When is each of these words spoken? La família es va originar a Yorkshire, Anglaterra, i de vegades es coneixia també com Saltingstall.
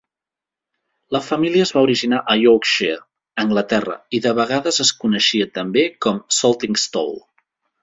La 1.15 1.19
família 1.25 1.65
es 1.65 1.73
va 1.75 1.83
originar 1.87 2.21
a 2.23 2.37
Yorkshire, 2.45 2.97
Anglaterra, 3.45 3.99
i 4.19 4.23
de 4.29 4.33
vegades 4.41 4.83
es 4.87 4.95
coneixia 5.05 5.51
també 5.61 5.87
com 6.07 6.21
Saltingstall. 6.41 7.17